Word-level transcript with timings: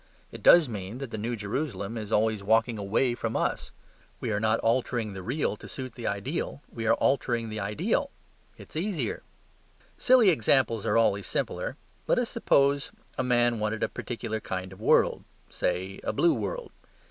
It 0.31 0.41
does 0.41 0.67
mean 0.67 0.97
that 0.97 1.11
the 1.11 1.17
New 1.19 1.35
Jerusalem 1.35 1.95
is 1.95 2.11
always 2.11 2.43
walking 2.43 2.79
away 2.79 3.13
from 3.13 3.35
us. 3.35 3.69
We 4.19 4.31
are 4.31 4.39
not 4.39 4.59
altering 4.61 5.13
the 5.13 5.21
real 5.21 5.55
to 5.57 5.67
suit 5.67 5.93
the 5.93 6.07
ideal. 6.07 6.63
We 6.73 6.87
are 6.87 6.95
altering 6.95 7.49
the 7.49 7.59
ideal: 7.59 8.09
it 8.57 8.71
is 8.71 8.75
easier. 8.75 9.21
Silly 9.99 10.29
examples 10.29 10.87
are 10.87 10.97
always 10.97 11.27
simpler; 11.27 11.77
let 12.07 12.17
us 12.17 12.31
suppose 12.31 12.91
a 13.19 13.23
man 13.23 13.59
wanted 13.59 13.83
a 13.83 13.87
particular 13.89 14.39
kind 14.39 14.73
of 14.73 14.81
world; 14.81 15.23
say, 15.51 15.99
a 16.03 16.13
blue 16.13 16.33
world. 16.33 16.71